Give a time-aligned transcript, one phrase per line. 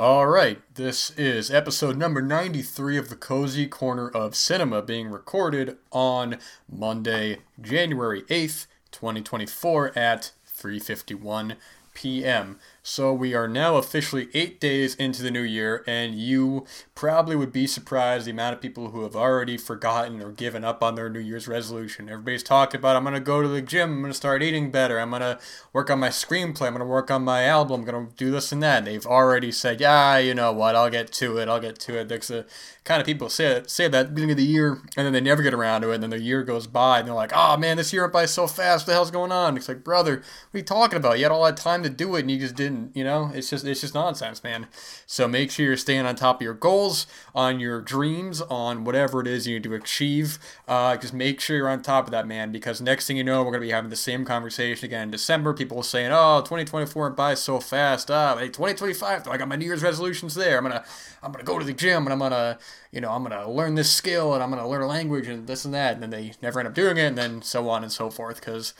[0.00, 5.76] All right, this is episode number 93 of the Cozy Corner of Cinema being recorded
[5.92, 11.56] on Monday, January 8th, 2024 at 3:51
[11.92, 12.58] p.m.
[12.82, 16.64] So we are now officially eight days into the new year, and you
[16.94, 20.82] probably would be surprised the amount of people who have already forgotten or given up
[20.82, 22.08] on their New Year's resolution.
[22.08, 25.10] Everybody's talking about, I'm to go to the gym, I'm to start eating better, I'm
[25.12, 25.38] to
[25.74, 28.62] work on my screenplay, I'm to work on my album, I'm to do this and
[28.62, 28.86] that.
[28.86, 32.08] They've already said, yeah, you know what, I'll get to it, I'll get to it.
[32.08, 32.46] There's the
[32.84, 35.20] kind of people say, say that at the beginning of the year, and then they
[35.20, 37.58] never get around to it, and then the year goes by, and they're like, oh
[37.58, 39.56] man, this year went by so fast, what the hell's going on?
[39.58, 41.18] It's like, brother, what are you talking about?
[41.18, 43.30] You had all that time to do it, and you just didn't, you know?
[43.34, 44.66] It's just, it's just nonsense, man.
[45.06, 49.20] So make sure you're staying on top of your goals, on your dreams, on whatever
[49.20, 50.38] it is you need to achieve.
[50.66, 53.42] Uh, just make sure you're on top of that, man, because next thing you know,
[53.42, 55.54] we're to be having the same conversation again in December.
[55.54, 58.10] People saying, oh, 2024 went by so fast.
[58.10, 60.58] Ah, hey, 2025, I got my New Year's resolutions there.
[60.58, 60.84] I'm to,
[61.22, 62.58] I'm to go to the gym, and I'm to,
[62.92, 65.64] you know, I'm to learn this skill, and I'm to learn a language, and this
[65.64, 65.94] and that.
[65.94, 68.36] And then they never end up doing it, and then so on and so forth,
[68.36, 68.74] because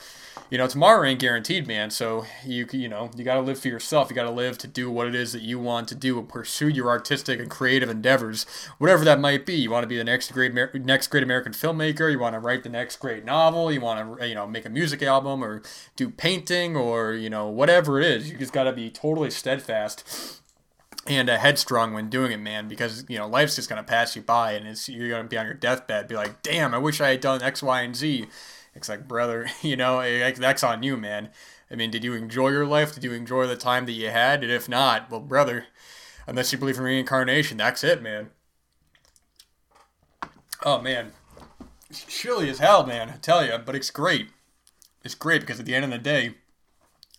[0.51, 1.91] you know, tomorrow ain't guaranteed, man.
[1.91, 4.11] So you you know you got to live for yourself.
[4.11, 6.29] You got to live to do what it is that you want to do and
[6.29, 8.45] pursue your artistic and creative endeavors,
[8.79, 9.55] whatever that might be.
[9.55, 12.13] You want to be the next great next great American filmmaker.
[12.13, 13.73] You want to write the next great novel.
[13.73, 15.63] You want to you know make a music album or
[15.97, 18.31] do painting or you know whatever it is.
[18.31, 20.41] You just got to be totally steadfast
[21.07, 24.23] and uh, headstrong when doing it, man, because you know life's just gonna pass you
[24.23, 27.11] by, and it's you're gonna be on your deathbed, be like, damn, I wish I
[27.11, 28.27] had done X, Y, and Z.
[28.75, 30.01] It's like, brother, you know,
[30.33, 31.31] that's on you, man.
[31.71, 32.95] I mean, did you enjoy your life?
[32.95, 34.43] Did you enjoy the time that you had?
[34.43, 35.67] And if not, well, brother,
[36.27, 38.31] unless you believe in reincarnation, that's it, man.
[40.65, 41.13] Oh, man.
[41.89, 44.31] It's chilly as hell, man, I tell you, but it's great.
[45.03, 46.35] It's great because at the end of the day,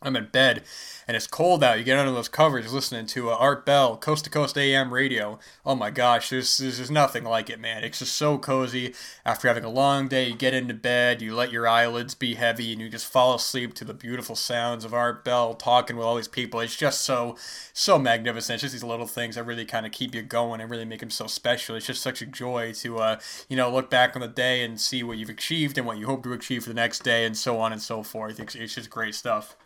[0.02, 0.64] I'm in bed
[1.08, 1.78] and it's cold out.
[1.78, 5.40] You get under those covers listening to uh, Art Bell, Coast to Coast AM radio.
[5.66, 7.84] Oh my gosh, there's, there's nothing like it, man.
[7.84, 8.94] It's just so cozy.
[9.26, 12.72] After having a long day, you get into bed, you let your eyelids be heavy,
[12.72, 16.16] and you just fall asleep to the beautiful sounds of Art Bell talking with all
[16.16, 16.62] these people.
[16.62, 17.36] It's just so,
[17.74, 18.56] so magnificent.
[18.56, 21.04] It's just these little things that really kind of keep you going and really make
[21.04, 21.76] him so special.
[21.76, 23.20] It's just such a joy to, uh,
[23.50, 26.06] you know, look back on the day and see what you've achieved and what you
[26.06, 28.40] hope to achieve for the next day and so on and so forth.
[28.40, 29.58] It's, it's just great stuff.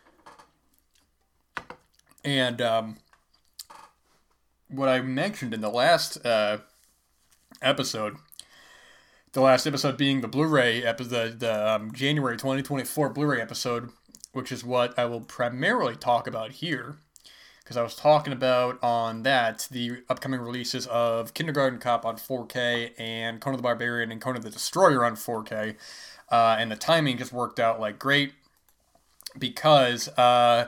[2.26, 2.96] And um,
[4.68, 6.58] what I mentioned in the last uh,
[7.62, 8.16] episode,
[9.30, 13.90] the last episode being the Blu-ray episode, the, the um, January 2024 Blu-ray episode,
[14.32, 16.96] which is what I will primarily talk about here,
[17.62, 22.90] because I was talking about on that the upcoming releases of Kindergarten Cop on 4K
[22.98, 25.76] and Conan the Barbarian and Conan the Destroyer on 4K,
[26.32, 28.32] uh, and the timing just worked out like great
[29.38, 30.08] because.
[30.18, 30.66] Uh,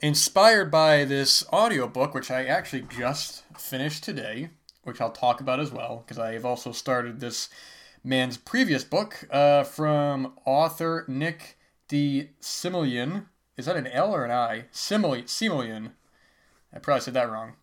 [0.00, 4.50] inspired by this audiobook, which I actually just finished today,
[4.82, 7.48] which I'll talk about as well, because I have also started this
[8.02, 12.30] man's previous book uh, from author Nick D.
[12.40, 13.26] Similian.
[13.56, 14.64] Is that an L or an I?
[14.72, 15.24] Similian.
[15.24, 15.92] Similian.
[16.72, 17.54] I probably said that wrong.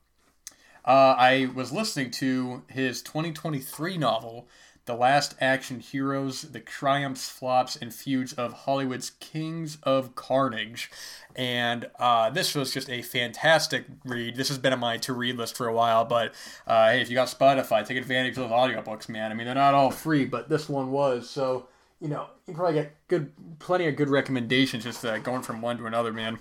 [0.86, 4.48] Uh, I was listening to his 2023 novel,
[4.88, 10.90] the last action heroes, the triumphs, flops, and feuds of Hollywood's Kings of Carnage.
[11.36, 14.36] And uh, this was just a fantastic read.
[14.38, 16.34] This has been on my to read list for a while, but
[16.66, 19.32] uh, hey, if you got Spotify, take advantage of those audiobooks, man.
[19.32, 21.30] I mean, they're not all free, but this one was.
[21.30, 21.68] So,
[22.00, 25.78] you know, you probably get good, plenty of good recommendations just uh, going from one
[25.78, 26.40] to another, man.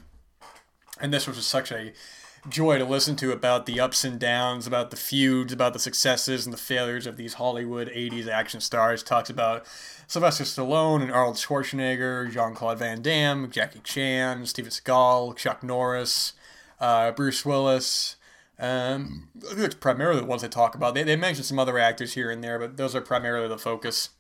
[1.01, 1.93] And this was just such a
[2.49, 6.47] joy to listen to about the ups and downs, about the feuds, about the successes
[6.47, 9.03] and the failures of these Hollywood 80s action stars.
[9.03, 9.65] Talks about
[10.07, 16.35] Sylvester Stallone and Arnold Schwarzenegger, Jean Claude Van Damme, Jackie Chan, Steven Seagal, Chuck Norris,
[16.81, 18.17] uh, Bruce Willis.
[18.59, 20.95] Um, it's primarily the ones they talk about.
[20.95, 24.11] They, they mention some other actors here and there, but those are primarily the focus.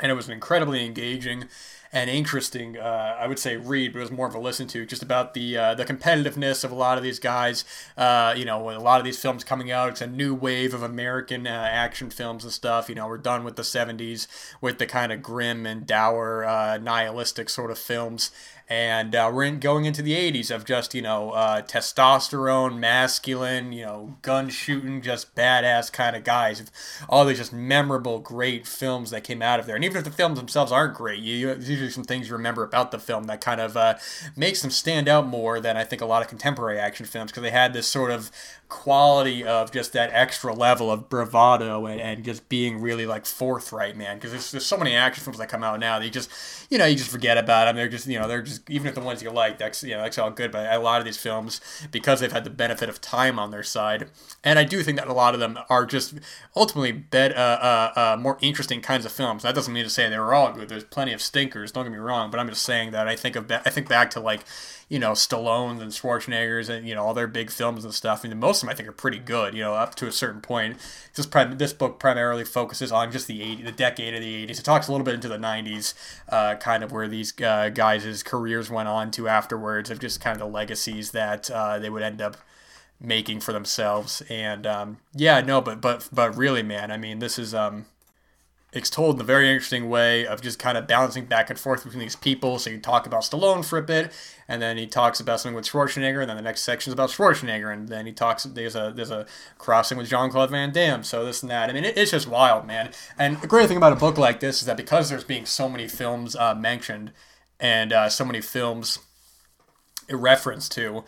[0.00, 1.44] And it was an incredibly engaging
[1.92, 4.84] an interesting, uh, I would say, read, but it was more of a listen to,
[4.86, 7.64] just about the uh, the competitiveness of a lot of these guys.
[7.96, 10.82] Uh, you know, a lot of these films coming out, it's a new wave of
[10.82, 12.88] American uh, action films and stuff.
[12.88, 14.26] You know, we're done with the '70s
[14.60, 18.30] with the kind of grim and dour, uh, nihilistic sort of films,
[18.68, 23.72] and uh, we're in, going into the 80s of just you know uh, testosterone masculine
[23.72, 26.64] you know gun shooting just badass kind of guys
[27.08, 30.10] all these just memorable great films that came out of there and even if the
[30.10, 33.40] films themselves aren't great you, you usually some things you remember about the film that
[33.40, 33.94] kind of uh,
[34.36, 37.42] makes them stand out more than I think a lot of contemporary action films because
[37.42, 38.30] they had this sort of
[38.68, 43.96] quality of just that extra level of bravado and, and just being really like forthright,
[43.96, 44.16] man.
[44.16, 46.30] Because there's, there's so many action films that come out now that you just,
[46.68, 47.76] you know, you just forget about them.
[47.76, 50.02] They're just, you know, they're just, even if the ones you like, that's, you know,
[50.02, 50.50] that's all good.
[50.50, 51.60] But a lot of these films,
[51.92, 54.08] because they've had the benefit of time on their side,
[54.42, 56.14] and I do think that a lot of them are just
[56.56, 59.44] ultimately bed, uh, uh, uh, more interesting kinds of films.
[59.44, 60.68] That doesn't mean to say they were all good.
[60.68, 61.65] There's plenty of stinkers.
[61.72, 64.10] Don't get me wrong, but I'm just saying that I think of, I think back
[64.10, 64.40] to like,
[64.88, 68.22] you know, Stallone's and Schwarzenegger's and, you know, all their big films and stuff.
[68.22, 70.40] Mean, most of them I think are pretty good, you know, up to a certain
[70.40, 70.76] point.
[71.14, 74.60] This, prim- this book primarily focuses on just the 80, the decade of the 80s.
[74.60, 75.94] It talks a little bit into the 90s,
[76.28, 80.34] uh, kind of where these uh, guys' careers went on to afterwards, of just kind
[80.34, 82.36] of the legacies that uh, they would end up
[83.00, 84.22] making for themselves.
[84.28, 87.54] And um, yeah, no, but, but, but really, man, I mean, this is.
[87.54, 87.86] Um,
[88.76, 91.82] it's told in a very interesting way of just kind of balancing back and forth
[91.82, 92.58] between these people.
[92.58, 94.12] So you talk about Stallone for a bit,
[94.46, 97.08] and then he talks about something with Schwarzenegger, and then the next section is about
[97.08, 98.44] Schwarzenegger, and then he talks.
[98.44, 99.24] There's a there's a
[99.56, 101.04] crossing with Jean Claude Van Damme.
[101.04, 101.70] So this and that.
[101.70, 102.90] I mean, it, it's just wild, man.
[103.18, 105.70] And the great thing about a book like this is that because there's being so
[105.70, 107.12] many films uh, mentioned,
[107.58, 108.98] and uh, so many films
[110.10, 111.02] referenced to,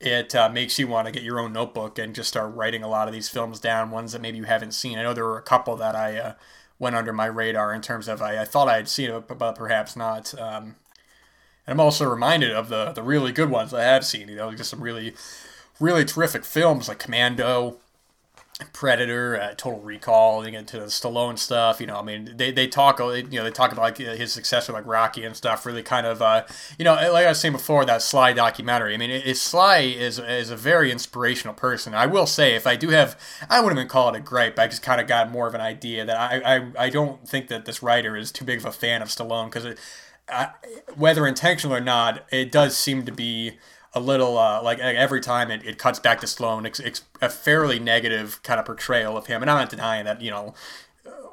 [0.00, 2.88] it uh, makes you want to get your own notebook and just start writing a
[2.88, 4.98] lot of these films down, ones that maybe you haven't seen.
[4.98, 6.34] I know there were a couple that I uh,
[6.82, 9.54] went under my radar in terms of I, I thought I had seen it, but
[9.54, 10.34] perhaps not.
[10.34, 10.74] Um,
[11.64, 14.28] and I'm also reminded of the the really good ones I have seen.
[14.28, 15.14] You know, just some really,
[15.78, 17.76] really terrific films like Commando,
[18.72, 21.80] Predator, uh, Total Recall, you get to the Stallone stuff.
[21.80, 24.32] You know, I mean, they, they talk, uh, you know, they talk about like his
[24.32, 25.64] success with like Rocky and stuff.
[25.64, 26.44] Really, kind of, uh,
[26.78, 28.94] you know, like I was saying before, that Sly documentary.
[28.94, 31.94] I mean, it, it, Sly is is a very inspirational person.
[31.94, 33.18] I will say, if I do have,
[33.48, 34.58] I wouldn't even call it a gripe.
[34.58, 37.48] I just kind of got more of an idea that I, I I don't think
[37.48, 39.76] that this writer is too big of a fan of Stallone because,
[40.94, 43.58] whether intentional or not, it does seem to be
[43.94, 47.28] a little uh, like every time it, it cuts back to Stallone, it's, it's a
[47.28, 49.42] fairly negative kind of portrayal of him.
[49.42, 50.54] And I'm not denying that, you know,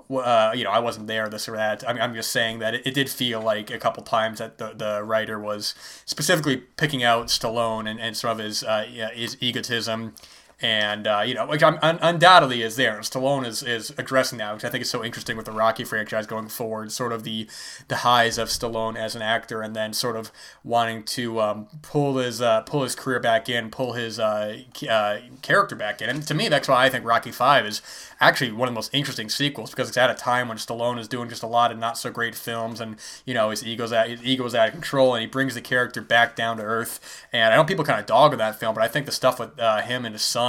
[0.10, 1.88] uh, you know, I wasn't there, this or that.
[1.88, 4.58] I mean, I'm just saying that it, it, did feel like a couple times that
[4.58, 5.76] the, the writer was
[6.06, 10.16] specifically picking out Stallone and, and some of his uh, his egotism
[10.62, 13.00] and uh, you know, which un- undoubtedly is there.
[13.00, 16.28] Stallone is, is addressing that, which I think is so interesting with the Rocky franchise
[16.28, 16.92] going forward.
[16.92, 17.48] Sort of the
[17.88, 20.32] the highs of Stallone as an actor, and then sort of
[20.64, 25.20] wanting to um, pull his uh, pull his career back in, pull his uh, uh
[25.42, 26.10] character back in.
[26.10, 27.82] And to me, that's why I think Rocky Five is
[28.20, 31.08] actually one of the most interesting sequels because it's at a time when Stallone is
[31.08, 34.10] doing just a lot of not so great films, and you know his ego's at
[34.10, 37.26] his ego's out of control, and he brings the character back down to earth.
[37.32, 39.40] And I know people kind of dog on that film, but I think the stuff
[39.40, 40.49] with uh, him and his son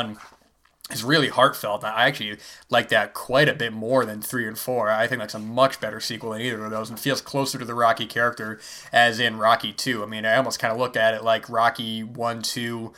[0.90, 1.84] is really heartfelt.
[1.84, 2.38] I actually
[2.68, 4.90] like that quite a bit more than three and four.
[4.90, 7.64] I think that's a much better sequel than either of those, and feels closer to
[7.64, 8.60] the Rocky character
[8.92, 10.02] as in Rocky two.
[10.02, 12.92] I mean, I almost kind of look at it like Rocky one, two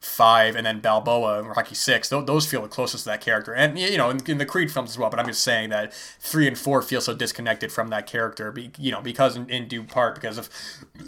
[0.00, 2.08] five and then Balboa and Rocky six.
[2.08, 4.90] Those feel the closest to that character, and you know, in, in, the Creed films
[4.90, 5.10] as well.
[5.10, 8.92] But I'm just saying that three and four feel so disconnected from that character, you
[8.92, 10.48] know, because in, in due part because of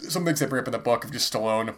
[0.09, 1.75] some things they bring up in the book of just Stallone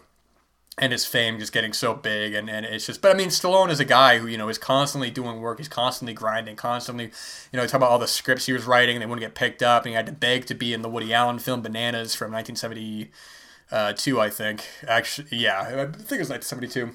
[0.78, 3.70] and his fame just getting so big and, and it's just but I mean Stallone
[3.70, 7.10] is a guy who you know is constantly doing work he's constantly grinding constantly
[7.52, 9.84] you know talk about all the scripts he was writing they wouldn't get picked up
[9.84, 13.10] and he had to beg to be in the Woody Allen film Bananas from 1970
[13.70, 14.64] uh, I think.
[14.86, 16.92] Actually, yeah, I think it was 1972.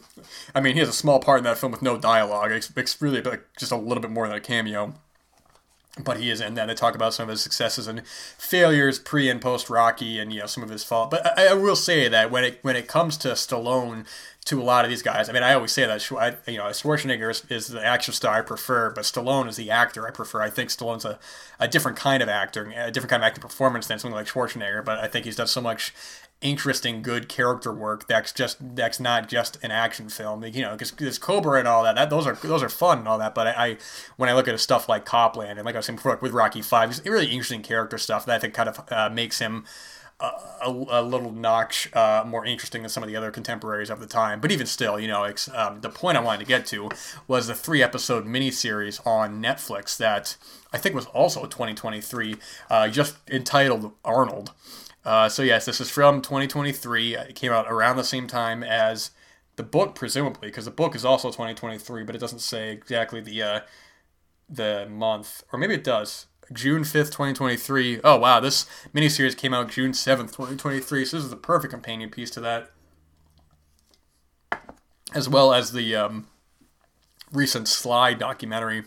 [0.56, 2.52] I mean, he has a small part in that film with no dialogue.
[2.52, 4.94] It's, it's really like just a little bit more than a cameo.
[6.00, 6.68] But he is in that.
[6.68, 10.40] They talk about some of his successes and failures pre and post Rocky, and you
[10.40, 11.12] know some of his fault.
[11.12, 14.06] But I, I, will say that when it when it comes to Stallone,
[14.46, 16.10] to a lot of these guys, I mean, I always say that
[16.48, 20.08] you know Schwarzenegger is, is the action star I prefer, but Stallone is the actor
[20.08, 20.42] I prefer.
[20.42, 21.20] I think Stallone's a,
[21.60, 24.84] a different kind of actor, a different kind of acting performance than something like Schwarzenegger.
[24.84, 25.94] But I think he's done so much
[26.42, 28.08] interesting, good character work.
[28.08, 30.44] That's just that's not just an action film.
[30.44, 33.08] You know, because this Cobra and all that, that those are those are fun and
[33.08, 33.34] all that.
[33.34, 33.78] But I, I
[34.18, 36.62] when I look at stuff like Copland and like I was saying before, with Rocky
[36.62, 39.66] Five, it's really interesting character stuff that I think kind of uh, makes him.
[40.24, 44.06] A, a, little notch uh, more interesting than some of the other contemporaries of the
[44.06, 44.40] time.
[44.40, 46.92] But even still, you know, um, the point I wanted to get to
[47.28, 50.38] was the three episode miniseries on Netflix that
[50.72, 52.36] I think was also 2023,
[52.70, 54.52] uh, just entitled Arnold.
[55.04, 57.16] Uh, so yes, this is from 2023.
[57.16, 59.12] It came out around the same time as
[59.56, 63.42] the book, presumably, because the book is also 2023, but it doesn't say exactly the
[63.42, 63.60] uh,
[64.50, 66.28] the month, or maybe it does.
[66.54, 68.02] June 5th, 2023.
[68.04, 71.06] Oh wow, this miniseries came out June 7th, 2023.
[71.06, 72.72] So this is the perfect companion piece to that,
[75.14, 76.28] as well as the um,
[77.32, 78.84] recent Sly documentary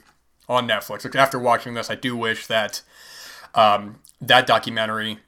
[0.48, 1.12] on Netflix.
[1.14, 2.82] After watching this, I do wish that
[3.54, 5.20] um, that documentary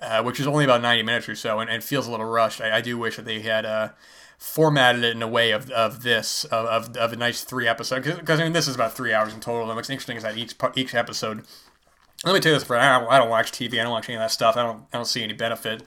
[0.00, 2.60] uh, which is only about 90 minutes or so and, and feels a little rushed.
[2.60, 3.90] I, I do wish that they had uh,
[4.38, 8.04] formatted it in a way of, of this, of, of, of a nice three episode.
[8.04, 9.68] Because, I mean, this is about three hours in total.
[9.68, 11.44] And what's interesting is that each, each episode,
[12.24, 14.08] let me tell you this, for I don't, I don't watch TV, I don't watch
[14.08, 15.82] any of that stuff, I don't, I don't see any benefit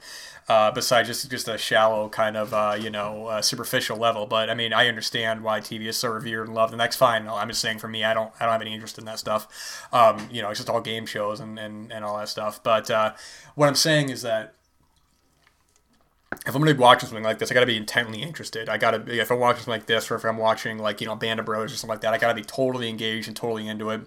[0.50, 4.26] uh, besides just just a shallow kind of uh, you know uh, superficial level.
[4.26, 7.28] But I mean, I understand why TV is so revered and loved, and that's fine.
[7.28, 9.88] I'm just saying for me, I don't I don't have any interest in that stuff.
[9.94, 12.62] Um, you know, it's just all game shows and and, and all that stuff.
[12.62, 13.14] But uh,
[13.56, 14.54] what I'm saying is that
[16.46, 18.68] if I'm gonna be watching something like this, I gotta be intently interested.
[18.68, 21.16] I gotta if I'm watching something like this, or if I'm watching like you know
[21.16, 23.90] Band of Brothers or something like that, I gotta be totally engaged and totally into
[23.92, 24.02] it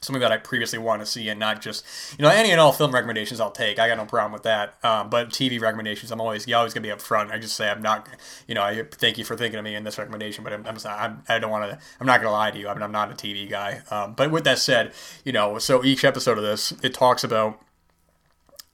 [0.00, 1.84] something that I previously wanted to see and not just
[2.18, 3.78] you know any and all film recommendations I'll take.
[3.78, 4.74] I got no problem with that.
[4.84, 7.32] Um, but TV recommendations, I'm always you always gonna be upfront.
[7.32, 8.08] I just say I'm not
[8.46, 10.76] you know I thank you for thinking of me in this recommendation, but I'm, I'm,
[10.86, 12.68] I'm I don't want to I'm not gonna lie to you.
[12.68, 13.82] I mean I'm not a TV guy.
[13.90, 14.92] Um, but with that said,
[15.24, 17.60] you know so each episode of this it talks about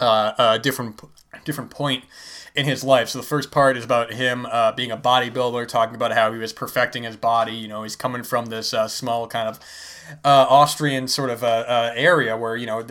[0.02, 1.00] uh, a different
[1.44, 2.04] different point
[2.54, 3.08] in his life.
[3.08, 6.38] So the first part is about him uh, being a bodybuilder, talking about how he
[6.38, 7.54] was perfecting his body.
[7.54, 9.58] You know, he's coming from this uh, small kind of
[10.24, 12.84] uh, Austrian sort of uh, uh, area where you know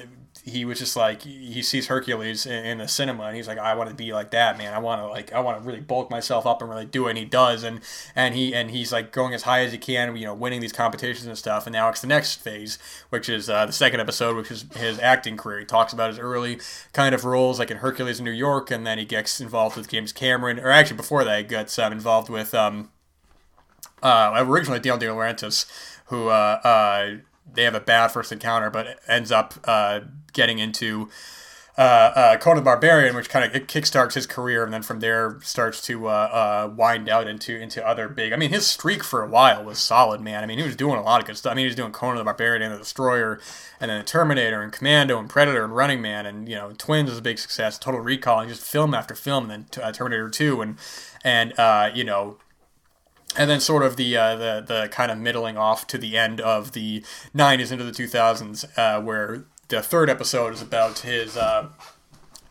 [0.44, 3.90] he was just like he sees Hercules in, the cinema and he's like I want
[3.90, 4.74] to be like that man.
[4.74, 7.12] I want to like I want to really bulk myself up and really do it
[7.12, 7.64] and he does.
[7.64, 7.82] And
[8.16, 10.74] and he and he's like going as high as he can you know winning these
[10.74, 11.68] competitions and stuff.
[11.68, 12.80] And now it's the next phase
[13.10, 15.60] which is uh, the second episode which is his acting career.
[15.60, 16.60] He talks about his early
[16.92, 19.90] kind of roles like in Hercules in New York and then he gets involved with
[19.90, 22.90] James Cameron or actually before that he gets um, involved with um,
[24.02, 25.68] uh, originally Dale De Laurentiis
[26.06, 27.18] who uh, uh,
[27.54, 30.02] they have a bad first encounter, but ends up uh,
[30.34, 31.10] getting into
[31.78, 35.40] uh, uh, Conan the Barbarian, which kind of kickstarts his career, and then from there
[35.42, 38.34] starts to uh, uh, wind out into into other big.
[38.34, 40.44] I mean, his streak for a while was solid, man.
[40.44, 41.52] I mean, he was doing a lot of good stuff.
[41.52, 43.40] I mean, he was doing Conan the Barbarian and the Destroyer,
[43.80, 47.10] and then the Terminator and Commando and Predator and Running Man, and you know, Twins
[47.10, 47.80] was a big success.
[47.80, 50.78] Total Recall, and just film after film, and then uh, Terminator Two, and
[51.24, 51.54] and
[51.96, 52.38] you know
[53.38, 56.42] and then sort of the uh, the the kind of middling off to the end
[56.42, 57.04] of the
[57.36, 61.70] 90s into the 2000s uh, where the third episode is about his uh,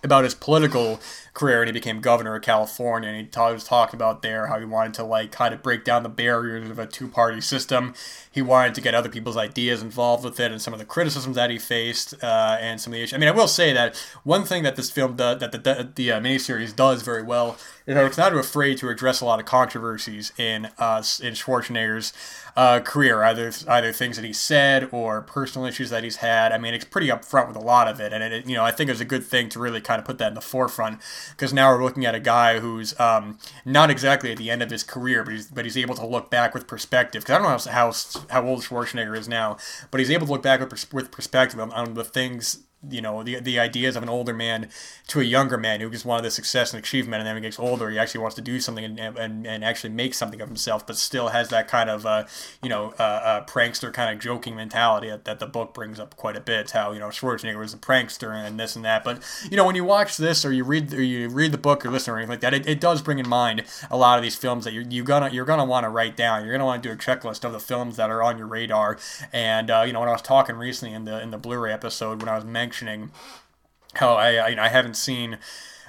[0.02, 1.00] about his political
[1.32, 4.58] career and he became governor of California and he t- was talking about there how
[4.58, 7.94] he wanted to like kind of break down the barriers of a two-party system.
[8.30, 11.36] He wanted to get other people's ideas involved with it and some of the criticisms
[11.36, 13.14] that he faced uh, and some of the issues.
[13.14, 15.90] I mean, I will say that one thing that this film does, that the, the,
[15.94, 17.56] the uh, miniseries does very well
[17.86, 22.12] is that it's not afraid to address a lot of controversies in uh, in Schwarzenegger's
[22.56, 26.52] uh, career, either either things that he said or personal issues that he's had.
[26.52, 28.70] I mean, it's pretty upfront with a lot of it, and it, you know, I
[28.70, 31.52] think it's a good thing to really kind of put that in the forefront because
[31.52, 34.82] now we're looking at a guy who's um, not exactly at the end of his
[34.82, 37.22] career, but he's but he's able to look back with perspective.
[37.22, 37.92] Because I don't know how
[38.30, 39.56] how old Schwarzenegger is now,
[39.90, 43.22] but he's able to look back with, with perspective on, on the things you know
[43.22, 44.68] the the ideas of an older man
[45.06, 47.46] to a younger man who just wanted the success and achievement and then when he
[47.46, 50.48] gets older he actually wants to do something and, and, and actually make something of
[50.48, 52.24] himself but still has that kind of uh,
[52.62, 56.16] you know uh, uh, prankster kind of joking mentality that, that the book brings up
[56.16, 59.04] quite a bit how you know Schwarzenegger was a prankster and this and that.
[59.04, 61.84] But you know when you watch this or you read or you read the book
[61.84, 64.22] or listen or anything like that it, it does bring in mind a lot of
[64.22, 66.44] these films that you're, you gonna you're gonna want to write down.
[66.44, 68.98] You're gonna want to do a checklist of the films that are on your radar.
[69.32, 72.20] And uh, you know when I was talking recently in the in the Blu-ray episode
[72.20, 73.10] when I was mentioning mentioning
[73.94, 75.38] how I, I, I haven't seen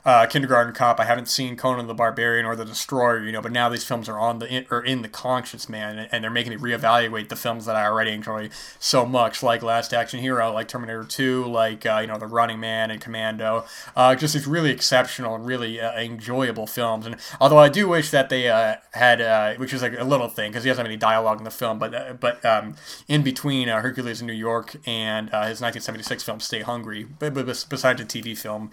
[0.05, 1.00] uh, Kindergarten Cop.
[1.00, 4.10] I haven't seen Conan the Barbarian or The Destroyer, you know, but now these films
[4.10, 7.36] are on the in, or in the conscience, man, and they're making me reevaluate the
[7.36, 11.86] films that I already enjoy so much, like Last Action Hero, like Terminator 2, like
[11.86, 13.65] uh, you know The Running Man and Commando.
[13.96, 17.05] Uh, just these really exceptional and really uh, enjoyable films.
[17.05, 20.29] And although I do wish that they uh, had, uh, which is like a little
[20.29, 22.75] thing because he doesn't have any dialogue in the film, but but um,
[23.08, 28.38] in between Hercules in New York and his 1976 film Stay Hungry, besides the TV
[28.38, 28.72] film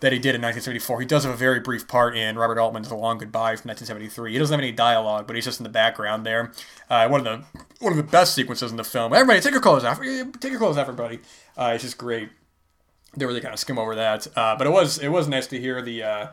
[0.00, 1.00] that he did in 1974.
[1.00, 4.32] He does have a very brief part in Robert Altman's The Long Goodbye from 1973.
[4.32, 6.52] He doesn't have any dialogue, but he's just in the background there.
[6.88, 9.12] Uh, one of the one of the best sequences in the film.
[9.12, 10.00] Everybody, take your clothes off.
[10.00, 11.20] Take your clothes off, everybody.
[11.56, 12.30] Uh, it's just great.
[13.16, 15.60] They really kind of skim over that, uh, but it was it was nice to
[15.60, 16.26] hear the uh,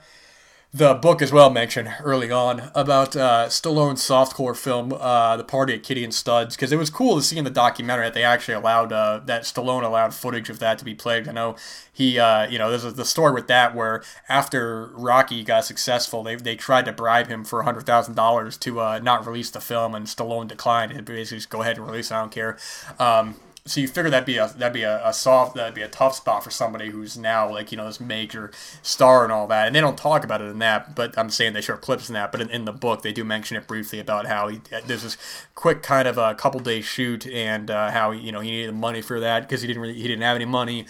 [0.74, 5.74] the book as well mentioned early on about uh, Stallone's softcore film, uh, The Party
[5.74, 8.24] at Kitty and Studs, because it was cool to see in the documentary that they
[8.24, 11.28] actually allowed uh, that Stallone allowed footage of that to be played.
[11.28, 11.56] I know
[11.92, 16.36] he, uh, you know, there's the story with that where after Rocky got successful, they,
[16.36, 19.96] they tried to bribe him for hundred thousand dollars to uh, not release the film,
[19.96, 22.12] and Stallone declined and basically just go ahead and release.
[22.12, 22.58] It, I don't care.
[23.00, 23.36] Um,
[23.68, 26.16] so you figure that'd be a that'd be a, a, soft that'd be a tough
[26.16, 29.68] spot for somebody who's now like you know this major star and all that.
[29.68, 32.14] And they don't talk about it in that but i'm saying they show clips in
[32.14, 32.32] that.
[32.32, 35.18] But in, in the book they do mention it briefly about how he there's this
[35.56, 39.02] quick kind of a couple day shoot and uh, how you know he needed money
[39.02, 40.86] for that because he didn't really he didn't have any money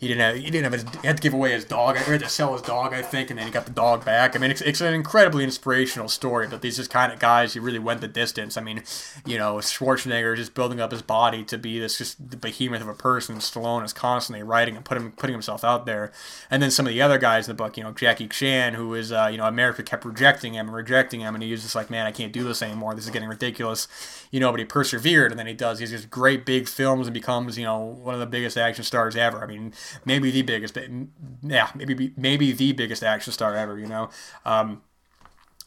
[0.00, 1.98] he didn't have he didn't have his he had to give away his dog.
[1.98, 4.34] He had to sell his dog, I think, and then he got the dog back.
[4.34, 6.46] I mean, it's, it's an incredibly inspirational story.
[6.46, 8.56] But these just kind of guys who really went the distance.
[8.56, 8.82] I mean,
[9.26, 12.94] you know, Schwarzenegger just building up his body to be this just behemoth of a
[12.94, 13.36] person.
[13.36, 16.12] Stallone is constantly writing and putting putting himself out there.
[16.50, 18.94] And then some of the other guys in the book, you know, Jackie Chan, who
[18.94, 21.74] is uh, you know America kept rejecting him and rejecting him, and he was just
[21.74, 22.94] like, man, I can't do this anymore.
[22.94, 23.86] This is getting ridiculous.
[24.30, 27.58] You know, but he persevered, and then he does these great big films and becomes
[27.58, 29.42] you know one of the biggest action stars ever.
[29.42, 30.76] I mean, maybe the biggest,
[31.42, 33.78] yeah, maybe maybe the biggest action star ever.
[33.78, 34.10] You know,
[34.44, 34.82] um,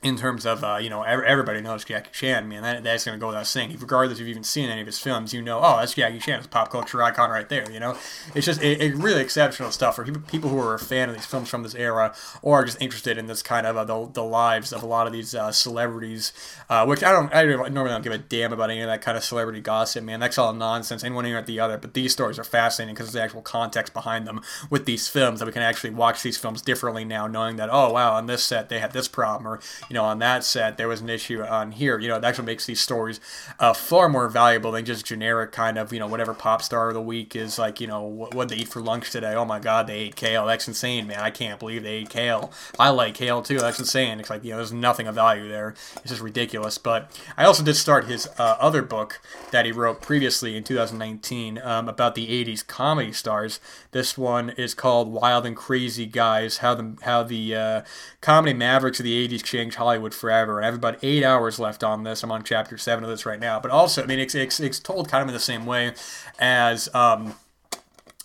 [0.04, 2.62] in terms of uh, you know everybody knows Jackie Chan, man.
[2.62, 3.76] That, that's gonna go without saying.
[3.80, 6.40] Regardless if you've even seen any of his films, you know, oh, that's Jackie Chan,
[6.40, 7.70] it's pop culture icon right there.
[7.72, 7.98] You know,
[8.36, 11.26] it's just it, it really exceptional stuff for people who are a fan of these
[11.26, 14.24] films from this era, or are just interested in this kind of uh, the, the
[14.24, 16.34] lives of a lot of these uh, celebrities.
[16.70, 19.18] Uh, which I don't, I normally don't give a damn about any of that kind
[19.18, 20.20] of celebrity gossip, man.
[20.20, 21.04] That's all nonsense.
[21.04, 21.78] And one ear at the other.
[21.78, 25.40] But these stories are fascinating because there's the actual context behind them with these films
[25.40, 28.44] that we can actually watch these films differently now, knowing that oh wow, on this
[28.44, 29.60] set they had this problem, or
[29.94, 32.00] you know on that set there was an issue on here.
[32.00, 33.20] You know, it actually makes these stories
[33.60, 36.96] uh, far more valuable than just generic kind of you know whatever pop star of
[36.96, 37.80] the week is like.
[37.80, 39.36] You know, what what they eat for lunch today?
[39.36, 40.48] Oh my God, they ate kale.
[40.48, 41.20] That's insane, man.
[41.20, 42.52] I can't believe they ate kale.
[42.80, 43.60] I like kale too.
[43.60, 44.20] That's insane.
[44.20, 45.76] It's like you know, there's nothing of value there.
[45.98, 46.80] It's just ridiculous.
[46.80, 49.22] But I also did start his uh, other book
[49.52, 53.60] that he wrote previously in 2019 um, about the 80s comedy stars.
[53.92, 57.82] This one is called Wild and Crazy Guys: How the How the uh,
[58.22, 60.58] Comedy Mavericks of the 80s Changed Hollywood Forever.
[60.58, 62.24] And I have about eight hours left on this.
[62.24, 63.60] I'm on chapter seven of this right now.
[63.60, 65.94] But also, I mean, it's, it's, it's told kind of in the same way
[66.40, 66.94] as.
[66.96, 67.36] Um,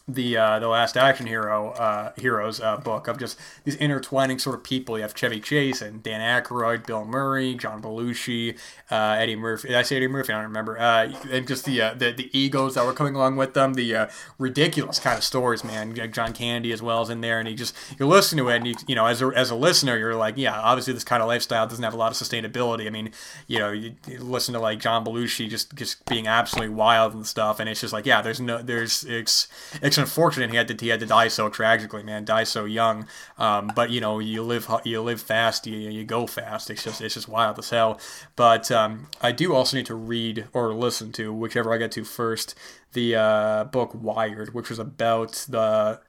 [0.09, 4.57] the uh, the last action hero uh, heroes uh, book of just these intertwining sort
[4.57, 4.97] of people.
[4.97, 8.59] You have Chevy Chase and Dan Aykroyd, Bill Murray, John Belushi,
[8.91, 9.69] uh, Eddie Murphy.
[9.69, 10.33] Did I say Eddie Murphy?
[10.33, 10.79] I don't remember.
[10.79, 13.75] Uh, and just the, uh, the the egos that were coming along with them.
[13.75, 15.95] The ridiculous kind of stories, man.
[16.13, 18.67] John Candy as well is in there, and you just you listen to it, and
[18.67, 21.29] you, you know as a, as a listener, you're like, yeah, obviously this kind of
[21.29, 22.87] lifestyle doesn't have a lot of sustainability.
[22.87, 23.11] I mean,
[23.47, 27.27] you know, you, you listen to like John Belushi just just being absolutely wild and
[27.27, 29.49] stuff, and it's just like, yeah, there's no there's it's
[29.83, 33.07] it's unfortunate he had to he had to die so tragically, man, die so young.
[33.39, 36.71] Um, but you know, you live you live fast, you, you go fast.
[36.71, 38.01] It's just it's just wild as hell.
[38.37, 42.05] But um, I do also need to read or listen to whichever I get to
[42.05, 42.55] first
[42.93, 46.01] the uh, book Wired, which was about the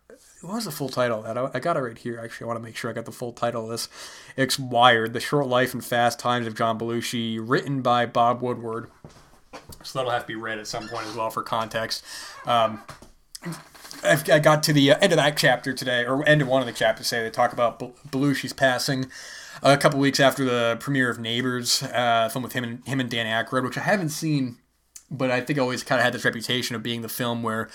[0.42, 1.38] what was the full title that?
[1.38, 2.20] I, got it right here.
[2.24, 3.90] Actually, I want to make sure I got the full title of this.
[4.38, 8.90] It's Wired: The Short Life and Fast Times of John Belushi, written by Bob Woodward.
[9.84, 12.06] So that'll have to be read at some point as well for context.
[12.46, 12.82] Um,
[14.04, 16.68] I got to the uh, end of that chapter today, or end of one of
[16.68, 17.24] the chapters today.
[17.24, 17.80] They talk about
[18.12, 19.08] Belushi's passing
[19.62, 23.10] a couple weeks after the premiere of Neighbors, uh, film with him and him and
[23.10, 24.58] Dan Aykroyd, which I haven't seen,
[25.12, 27.70] but I think always kind of had this reputation of being the film where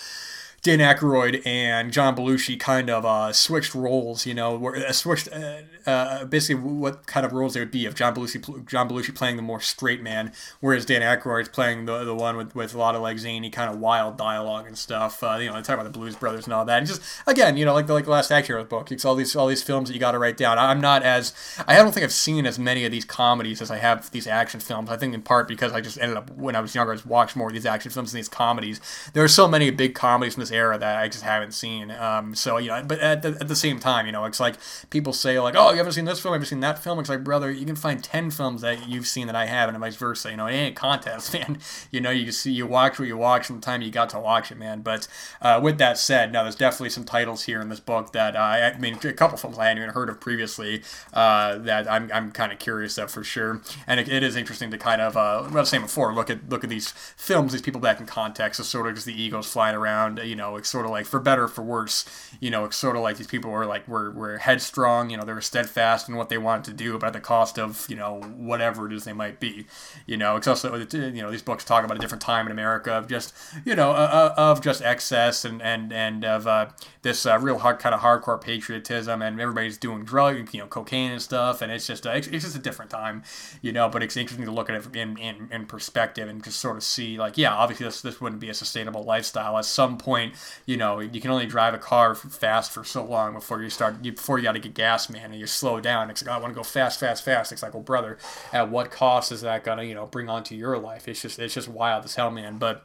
[0.65, 5.29] Dan Aykroyd and John Belushi kind of uh, switched roles, you know, were, uh, switched
[5.31, 9.15] uh, uh, basically what kind of roles they would be if John Belushi John Belushi
[9.15, 12.79] playing the more straight man, whereas Dan Aykroyd's playing the, the one with, with a
[12.79, 15.23] lot of like zany kind of wild dialogue and stuff.
[15.23, 16.79] Uh, you know, they talk about the Blues Brothers and all that.
[16.79, 19.37] And just again, you know, like the like last Action Heroes book, it's all these
[19.37, 20.59] all these films that you got to write down.
[20.59, 21.35] I'm not as
[21.67, 24.61] I don't think I've seen as many of these comedies as I have these action
[24.61, 24.89] films.
[24.89, 27.37] I think in part because I just ended up when I was younger, I watched
[27.37, 28.81] more of these action films than these comedies.
[29.13, 31.91] There are so many big comedies from this era that I just haven't seen.
[31.91, 34.57] Um, so you know, but at the, at the same time, you know, it's like
[34.91, 36.99] people say like, oh, you haven't seen this film, have seen that film.
[36.99, 39.83] It's like, brother, you can find ten films that you've seen that I haven't, and
[39.83, 40.31] vice versa.
[40.31, 41.59] You know, it ain't a contest, man.
[41.91, 44.21] You know, you see, you watch what you watch from the time you got to
[44.21, 44.81] watch it, man.
[44.83, 45.09] But
[45.43, 48.41] uh, with that said, now there's definitely some titles here in this book that uh,
[48.41, 52.33] I mean, a couple films I hadn't even heard of previously uh, that I'm, I'm
[52.33, 53.61] kind of curious of for sure.
[53.87, 56.31] And it, it is interesting to kind of, uh, what I was saying before, look
[56.31, 58.63] at look at these films, these people back in context.
[58.65, 60.21] Sort of just the egos flying around.
[60.23, 62.05] You know, it's sort of like for better for worse.
[62.41, 65.11] You know, it's sort of like these people were like were, were headstrong.
[65.11, 67.59] You know, they were steadfast in what they wanted to do, but at the cost
[67.59, 69.67] of you know whatever it is they might be.
[70.07, 72.93] You know, it's also you know these books talk about a different time in America
[72.93, 76.69] of just you know uh of just excess and and and of uh,
[77.03, 81.13] this uh, real hard kind of hardcore patriotism and everybody's doing drug you know cocaine
[81.13, 83.23] and stuff and it's just it's, it's just a different time.
[83.63, 86.61] You know, but it's interesting to look at it in, in, in perspective and just
[86.61, 89.99] sort of see like yeah obviously this this wouldn't be a sustainable lifestyle at some
[89.99, 90.34] point.
[90.67, 94.03] You know, you can only drive a car fast for so long before you start
[94.03, 96.11] before you got to get gas, man, and you slow down.
[96.11, 97.53] It's like oh, I want to go fast, fast, fast.
[97.53, 98.19] It's like, well, brother,
[98.53, 101.09] at what cost is that gonna you know bring onto your life?
[101.09, 102.59] It's just it's just wild as hell, man.
[102.59, 102.85] But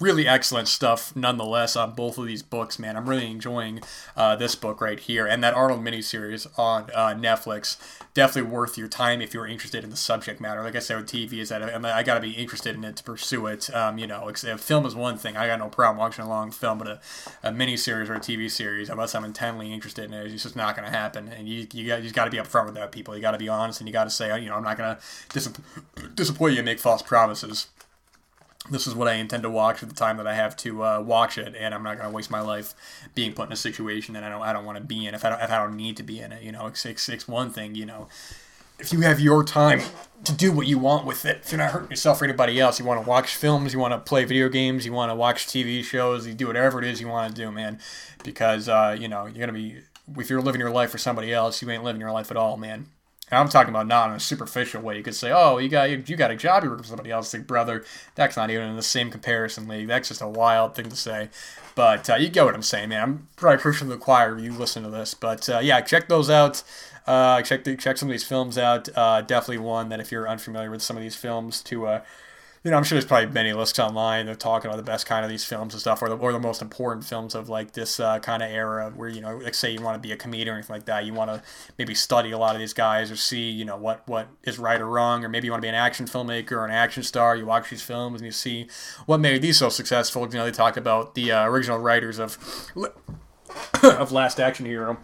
[0.00, 2.96] really excellent stuff nonetheless on both of these books, man.
[2.96, 3.80] I'm really enjoying
[4.16, 7.76] uh, this book right here and that Arnold miniseries on uh, Netflix.
[8.14, 10.62] Definitely worth your time if you're interested in the subject matter.
[10.62, 12.96] Like I said with TV, is that I, I got to be interested in it
[12.96, 13.72] to pursue it.
[13.74, 15.36] Um, you know, film is one thing.
[15.36, 17.00] I got no problem watching a long film, but a,
[17.42, 20.76] a miniseries or a TV series, unless I'm intently interested in it, it's just not
[20.76, 21.28] going to happen.
[21.28, 23.14] And you you got you got to be upfront with that, people.
[23.14, 24.96] You got to be honest, and you got to say, you know, I'm not going
[24.96, 25.52] to dis-
[26.14, 27.68] disappoint you and make false promises
[28.68, 31.00] this is what I intend to watch at the time that I have to uh,
[31.00, 32.74] watch it, and I'm not going to waste my life
[33.14, 35.24] being put in a situation that I don't I don't want to be in if
[35.24, 36.42] I don't if I don't need to be in it.
[36.42, 37.74] You know, it's, it's one thing.
[37.74, 38.08] You know,
[38.78, 39.80] if you have your time
[40.24, 42.78] to do what you want with it, if you're not hurting yourself or anybody else,
[42.78, 45.46] you want to watch films, you want to play video games, you want to watch
[45.46, 47.78] TV shows, you do whatever it is you want to do, man,
[48.24, 49.78] because uh, you know you're gonna be
[50.18, 52.56] if you're living your life for somebody else, you ain't living your life at all,
[52.56, 52.86] man.
[53.30, 54.96] And I'm talking about not in a superficial way.
[54.96, 57.32] You could say, "Oh, you got you got a job, you work for somebody else."
[57.32, 59.88] Like, brother, that's not even in the same comparison league.
[59.88, 61.28] That's just a wild thing to say.
[61.74, 63.02] But uh, you get what I'm saying, man.
[63.02, 64.38] I'm probably preaching to the choir.
[64.38, 66.62] You listen to this, but uh, yeah, check those out.
[67.06, 68.88] Uh, check the, check some of these films out.
[68.96, 72.00] Uh, definitely one that if you're unfamiliar with some of these films, to uh,
[72.62, 75.24] you know, I'm sure there's probably many lists online of talking about the best kind
[75.24, 77.98] of these films and stuff, or the, or the most important films of like this
[77.98, 80.48] uh, kind of era where, you know, like say you want to be a comedian
[80.48, 81.06] or anything like that.
[81.06, 81.42] You want to
[81.78, 84.78] maybe study a lot of these guys or see, you know, what, what is right
[84.78, 87.34] or wrong, or maybe you want to be an action filmmaker or an action star.
[87.34, 88.66] You watch these films and you see
[89.06, 90.26] what made these so successful.
[90.26, 92.36] You know, they talk about the uh, original writers of,
[93.82, 94.98] of Last Action Hero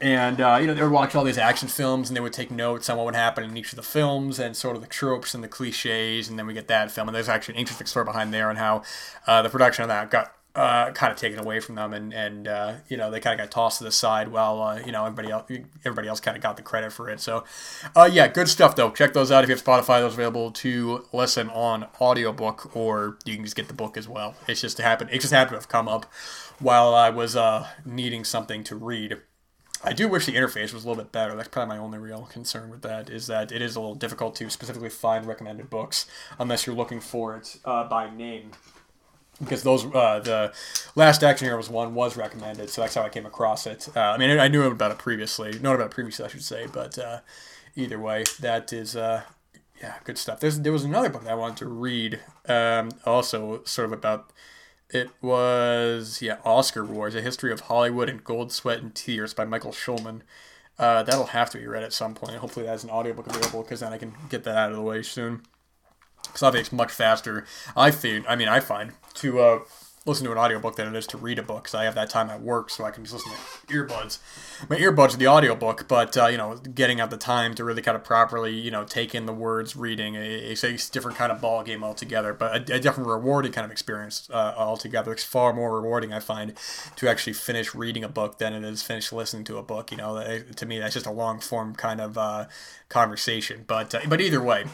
[0.00, 2.50] and uh, you know they would watch all these action films and they would take
[2.50, 5.34] notes on what would happen in each of the films and sort of the tropes
[5.34, 7.08] and the cliches and then we get that film.
[7.08, 8.82] And there's actually an interesting story behind there and how
[9.26, 12.46] uh, the production of that got uh, kind of taken away from them and and
[12.46, 15.04] uh, you know they kind of got tossed to the side while uh, you know
[15.04, 15.50] everybody else
[15.84, 17.20] everybody else kind of got the credit for it.
[17.20, 17.44] So
[17.96, 18.90] uh, yeah good stuff though.
[18.90, 20.00] Check those out if you have Spotify.
[20.00, 24.36] Those available to listen on audiobook or you can just get the book as well.
[24.46, 26.06] It's just happened it just happened to have come up
[26.60, 27.36] while I was
[27.84, 29.18] needing something to read
[29.84, 31.36] I do wish the interface was a little bit better.
[31.36, 34.34] That's probably my only real concern with that is that it is a little difficult
[34.36, 36.06] to specifically find recommended books
[36.38, 38.52] unless you're looking for it uh, by name.
[39.38, 40.52] Because those uh, the
[40.94, 43.88] last action hero was one was recommended, so that's how I came across it.
[43.94, 46.66] Uh, I mean, I knew about it previously, known about it previously, I should say.
[46.72, 47.18] But uh,
[47.74, 49.22] either way, that is uh,
[49.82, 50.38] yeah, good stuff.
[50.38, 54.30] There's there was another book that I wanted to read, um, also sort of about
[54.94, 59.44] it was yeah, Oscar Wars: A History of Hollywood and Gold, Sweat, and Tears by
[59.44, 60.22] Michael Schulman.
[60.78, 62.36] Uh, that'll have to be read at some point.
[62.36, 64.82] Hopefully, that has an audiobook available because then I can get that out of the
[64.82, 65.42] way soon.
[66.22, 67.44] Because I think it's much faster.
[67.76, 68.24] I think.
[68.28, 69.58] I mean, I find to uh,
[70.06, 72.10] listen to an audiobook than it is to read a book because I have that
[72.10, 74.18] time at work, so I can just listen to earbuds.
[74.68, 77.80] My earbuds are the audiobook, but uh, you know, getting out the time to really
[77.80, 81.40] kind of properly, you know, take in the words, reading, it's a, different kind of
[81.40, 82.34] ball game altogether.
[82.34, 85.12] But a, a different rewarding kind of experience uh, altogether.
[85.12, 86.52] It's far more rewarding, I find,
[86.96, 89.90] to actually finish reading a book than it is finish listening to a book.
[89.90, 92.46] You know, to me, that's just a long form kind of uh,
[92.90, 93.64] conversation.
[93.66, 94.66] But uh, but either way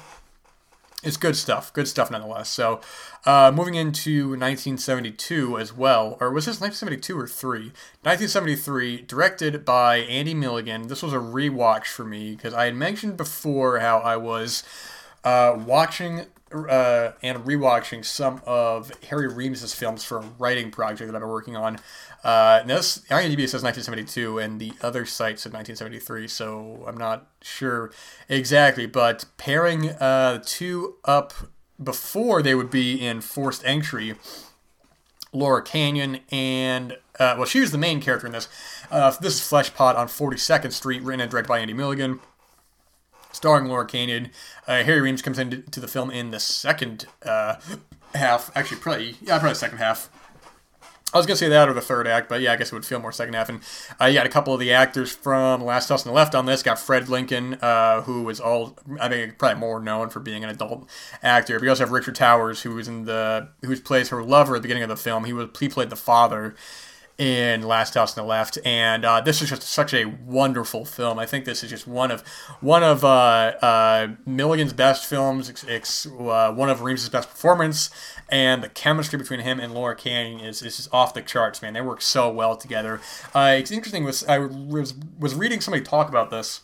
[1.03, 1.73] it's good stuff.
[1.73, 2.51] Good stuff nonetheless.
[2.51, 2.81] So,
[3.25, 7.73] uh, moving into 1972 as well, or was this 1972 or three?
[8.03, 10.89] 1973, directed by Andy Milligan.
[10.89, 14.63] This was a rewatch for me because I had mentioned before how I was
[15.25, 21.17] uh, watching uh, and rewatching some of Harry Reems's films for a writing project that
[21.17, 21.79] I've been working on.
[22.23, 27.27] Uh, now this IMDb says 1972, and the other site said 1973, so I'm not
[27.43, 27.91] sure
[28.29, 28.87] exactly.
[28.87, 31.33] But pairing uh, two up
[31.83, 34.15] before they would be in Forced Entry,
[35.33, 38.49] Laura Cannon and uh, well, she was the main character in this.
[38.91, 42.21] Uh, this is Fleshpot on 42nd Street, written and directed by Andy Milligan
[43.33, 44.31] starring Laura Cannon.
[44.67, 47.57] Uh, Harry Reems comes into the film in the second uh,
[48.15, 48.51] half.
[48.55, 50.11] Actually, probably yeah, probably the second half.
[51.13, 52.85] I was gonna say that or the third act, but yeah, I guess it would
[52.85, 53.49] feel more second half.
[53.49, 53.61] And
[54.01, 56.47] uh, you got a couple of the actors from Last House on the Left on
[56.47, 56.63] this.
[56.63, 60.51] Got Fred Lincoln, uh, who is all I think probably more known for being an
[60.51, 60.89] adult
[61.23, 61.59] actor.
[61.59, 64.63] But you also have Richard Towers, who was in the who plays her lover at
[64.63, 65.25] the beginning of the film.
[65.25, 66.55] He was he played the father
[67.21, 71.19] in Last House on the Left, and uh, this is just such a wonderful film.
[71.19, 72.27] I think this is just one of
[72.63, 75.51] one of uh, uh, Milligan's best films.
[75.51, 77.91] It's, it's uh, one of Reems's best performance,
[78.31, 81.75] and the chemistry between him and Laura Cannon is is just off the charts, man.
[81.75, 83.03] They work so well together.
[83.35, 84.03] Uh, it's interesting.
[84.03, 86.63] Was I was was reading somebody talk about this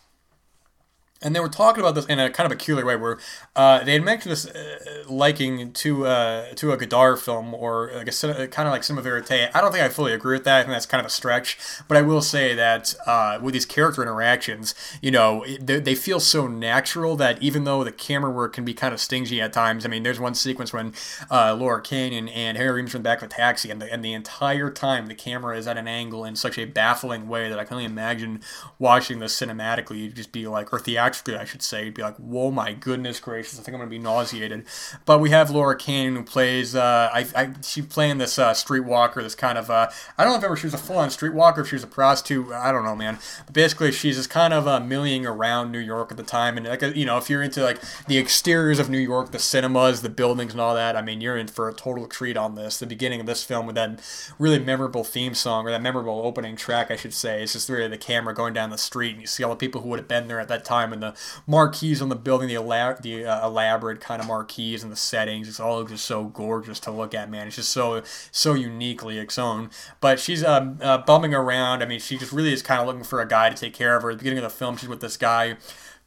[1.22, 3.18] and they were talking about this in a kind of a peculiar way where
[3.54, 8.08] uh, they had mentioned this uh, liking to uh, to a Godard film or like
[8.08, 9.50] a kind of like Cinema Verite.
[9.54, 10.58] I don't think I fully agree with that.
[10.58, 11.58] I think that's kind of a stretch.
[11.88, 16.20] But I will say that uh, with these character interactions, you know, they, they feel
[16.20, 19.84] so natural that even though the camera work can be kind of stingy at times.
[19.84, 20.92] I mean, there's one sequence when
[21.30, 24.04] uh, Laura Cannon and Harry Reems from the back of a taxi, and the, and
[24.04, 27.58] the entire time the camera is at an angle in such a baffling way that
[27.58, 28.40] I can only imagine
[28.78, 29.98] watching this cinematically.
[29.98, 33.20] You'd just be like, or theatrically, I should say, you'd be like, whoa, my goodness
[33.20, 34.64] gracious, I think I'm going to be nauseated.
[35.04, 39.22] But we have Laura Cannon who plays, uh, I, I, she's playing this uh, streetwalker,
[39.22, 39.88] this kind of, uh,
[40.18, 41.88] I don't know if ever she was a full on streetwalker, if she was a
[41.88, 43.18] prostitute, I don't know, man.
[43.44, 46.56] But basically, she's just kind of uh, milling around New York at the time.
[46.56, 50.02] And, like, you know, if you're into, like, the exteriors of New York, the cinemas,
[50.02, 52.78] the buildings, and all that, I mean, you're in for a total treat on this.
[52.78, 54.00] The beginning of this film with that
[54.38, 57.42] really memorable theme song, or that memorable opening track, I should say.
[57.42, 59.80] It's just really the camera going down the street, and you see all the people
[59.80, 61.14] who would have been there at that time, and the
[61.46, 65.48] marquees on the building, the, elab- the uh, elaborate kind of marquees and the settings.
[65.48, 67.46] It's all just so gorgeous to look at, man.
[67.46, 69.70] It's just so so uniquely its own.
[70.00, 71.82] But she's um, uh, bumming around.
[71.82, 73.96] I mean, she just really is kind of looking for a guy to take care
[73.96, 74.10] of her.
[74.10, 75.56] At the beginning of the film, she's with this guy.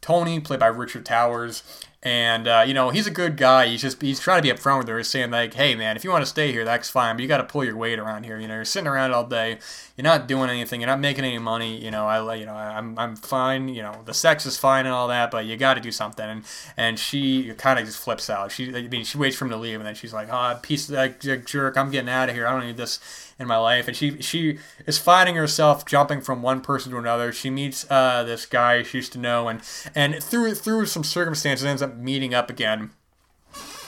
[0.02, 1.64] Tony, played by Richard Towers,
[2.02, 3.68] and uh, you know he's a good guy.
[3.68, 6.10] He's just he's trying to be upfront with her, saying like, "Hey man, if you
[6.10, 8.40] want to stay here, that's fine, but you got to pull your weight around here.
[8.40, 9.60] You know, you're sitting around all day,
[9.98, 11.78] you're not doing anything, you're not making any money.
[11.84, 13.68] You know, I you know I'm I'm fine.
[13.68, 16.26] You know, the sex is fine and all that, but you got to do something."
[16.26, 16.44] And
[16.78, 18.52] and she kind of just flips out.
[18.52, 20.88] She I mean she waits for him to leave, and then she's like, "Oh, piece
[20.88, 22.48] of like, jerk, I'm getting out of here.
[22.48, 23.00] I don't need this."
[23.40, 27.32] In my life, and she she is finding herself jumping from one person to another.
[27.32, 29.62] She meets uh, this guy she used to know, and
[29.96, 32.92] and through through some circumstances ends up meeting up again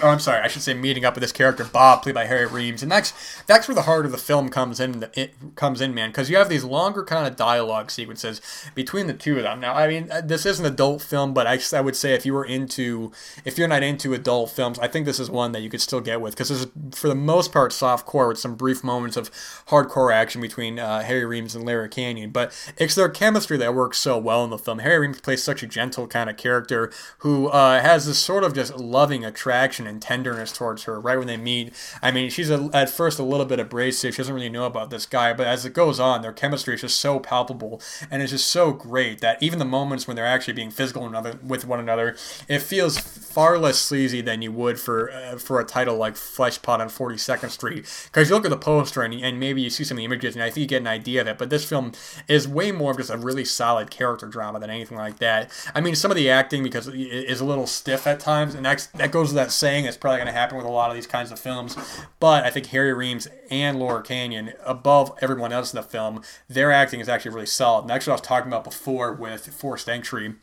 [0.02, 0.42] Oh, I'm sorry.
[0.42, 3.14] I should say meeting up with this character Bob, played by Harry Reems, and that's
[3.46, 5.06] that's where the heart of the film comes in.
[5.14, 8.42] It comes in, man, because you have these longer kind of dialogue sequences
[8.74, 9.60] between the two of them.
[9.60, 12.26] Now, I mean, uh, this is an adult film, but I, I would say if
[12.26, 13.12] you were into,
[13.46, 16.02] if you're not into adult films, I think this is one that you could still
[16.02, 19.18] get with because this is for the most part soft core with some brief moments
[19.18, 19.32] of
[19.68, 22.32] hardcore action between uh, Harry Reems and Larry Cannon.
[22.32, 24.80] But it's their chemistry that works so well in the film.
[24.80, 28.54] Harry Reams plays such a gentle kind of character who uh, has this sort of
[28.54, 31.74] just loving attraction and tenderness towards her right when they meet.
[32.02, 34.14] I mean, she's a, at first a little bit abrasive.
[34.14, 36.82] She doesn't really know about this guy, but as it goes on, their chemistry is
[36.82, 40.54] just so palpable and it's just so great that even the moments when they're actually
[40.54, 41.10] being physical
[41.44, 42.16] with one another,
[42.48, 46.80] it feels far less sleazy than you would for uh, for a title like Fleshpot
[46.80, 47.86] on 42nd Street.
[48.06, 50.36] Because you look at the poster and, and maybe you see some of the images
[50.36, 51.94] and I think you get an idea of it, but this film
[52.28, 55.52] is way more of just a really solid character drama than anything like that.
[55.74, 58.66] I mean, some of the acting because it is a little stiff at times, and
[58.66, 61.40] that goes without It's probably going to happen with a lot of these kinds of
[61.40, 61.76] films.
[62.20, 66.72] But I think Harry Reems and Laura Cannon, above everyone else in the film, their
[66.72, 67.82] acting is actually really solid.
[67.82, 70.36] And that's what I was talking about before with Forced Entry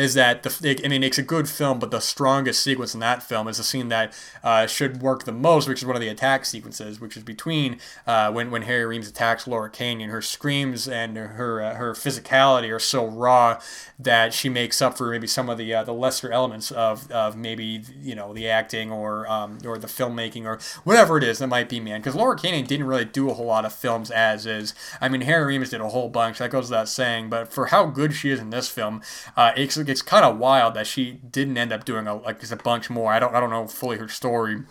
[0.00, 3.22] is that the I mean it's a good film, but the strongest sequence in that
[3.22, 6.08] film is the scene that uh, should work the most, which is one of the
[6.08, 10.08] attack sequences, which is between uh, when when Harry Reems attacks Laura Cannon.
[10.08, 13.60] Her screams and her uh, her physicality are so raw
[13.98, 17.36] that she makes up for maybe some of the uh, the lesser elements of, of
[17.36, 21.48] maybe you know the acting or um, or the filmmaking or whatever it is that
[21.48, 22.00] might be, man.
[22.00, 24.74] Because Laura Cannon didn't really do a whole lot of films as is.
[24.98, 26.38] I mean, Harry Reems did a whole bunch.
[26.38, 27.28] That goes without saying.
[27.28, 29.02] But for how good she is in this film,
[29.36, 32.52] uh, it's it's kind of wild that she didn't end up doing a, like just
[32.52, 33.12] a bunch more.
[33.12, 34.62] I don't I don't know fully her story.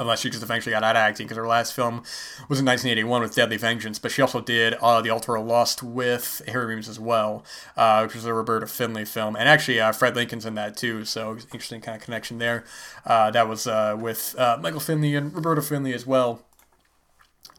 [0.00, 2.04] Unless she just eventually got out of acting, because her last film
[2.48, 5.82] was in 1981 with Deadly Vengeance, but she also did uh, The Altar of Lust
[5.82, 7.44] with Harry Reems as well,
[7.76, 9.34] uh, which was a Roberta Findlay film.
[9.34, 12.64] And actually, uh, Fred Lincoln's in that too, so interesting kind of connection there.
[13.04, 16.44] Uh, that was uh, with uh, Michael Findlay and Roberta Findlay as well.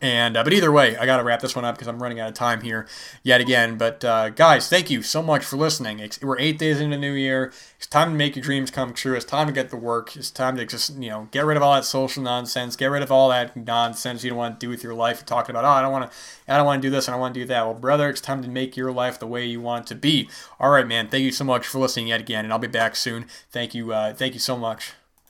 [0.02, 2.22] And uh, but either way, I got to wrap this one up because I'm running
[2.22, 2.88] out of time here
[3.22, 3.78] yet again.
[3.78, 6.00] But uh, guys, thank you so much for listening.
[6.00, 7.52] It's, we're eight days into the new year.
[7.78, 9.16] It's time to make your dreams come true.
[9.16, 10.16] It's time to get to work.
[10.16, 12.78] It's time to just you know get rid of all that social nonsense.
[12.78, 15.18] Get rid of all that nonsense you don't want to do with your life.
[15.18, 17.16] You're talking about oh I don't want to I don't want to do this and
[17.16, 17.66] I want to do that.
[17.66, 20.30] Well, brother, it's time to make your life the way you want to be.
[20.62, 21.10] All right, man.
[21.10, 23.26] Thank you so much for listening yet again, and I'll be back soon.
[23.52, 23.92] Thank you.
[23.92, 24.94] Uh, thank you so much.